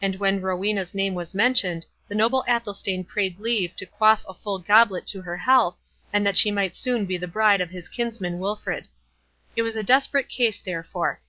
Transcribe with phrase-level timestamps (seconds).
[0.00, 4.60] And when Rowena's name was mentioned the noble Athelstane prayed leave to quaff a full
[4.60, 5.80] goblet to her health,
[6.12, 8.86] and that she might soon be the bride of his kinsman Wilfred.
[9.56, 11.20] It was a desperate case therefore.